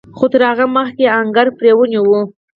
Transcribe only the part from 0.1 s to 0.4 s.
خو